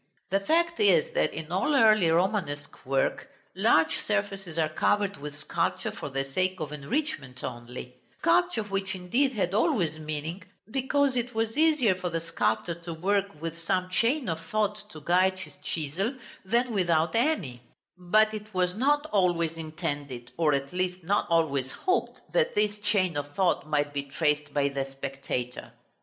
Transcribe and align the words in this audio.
The 0.31 0.39
fact 0.39 0.79
is, 0.79 1.13
that 1.13 1.31
in 1.31 1.51
all 1.51 1.75
early 1.75 2.09
Romanesque 2.09 2.87
work, 2.87 3.27
large 3.55 3.95
surfaces 3.97 4.57
are 4.57 4.67
covered 4.67 5.17
with 5.17 5.35
sculpture 5.37 5.91
for 5.91 6.09
the 6.09 6.23
sake 6.23 6.59
of 6.59 6.71
enrichment 6.73 7.43
only; 7.43 7.93
sculpture 8.17 8.63
which 8.63 8.95
indeed 8.95 9.33
had 9.33 9.53
always 9.53 9.99
meaning, 9.99 10.41
because 10.71 11.15
it 11.15 11.35
was 11.35 11.55
easier 11.55 11.93
for 11.93 12.09
the 12.09 12.19
sculptor 12.19 12.73
to 12.73 12.95
work 12.95 13.39
with 13.39 13.55
some 13.59 13.91
chain 13.91 14.27
of 14.27 14.39
thought 14.47 14.81
to 14.89 15.01
guide 15.01 15.37
his 15.37 15.57
chisel, 15.57 16.15
than 16.43 16.73
without 16.73 17.13
any; 17.13 17.61
but 17.95 18.33
it 18.33 18.51
was 18.55 18.73
not 18.75 19.05
always 19.11 19.53
intended, 19.53 20.31
or 20.35 20.53
at 20.55 20.73
least 20.73 21.03
not 21.03 21.27
always 21.29 21.71
hoped, 21.73 22.21
that 22.33 22.55
this 22.55 22.79
chain 22.79 23.15
of 23.15 23.35
thought 23.35 23.67
might 23.67 23.93
be 23.93 24.01
traced 24.01 24.51
by 24.51 24.67
the 24.67 24.83
spectator. 24.89 25.73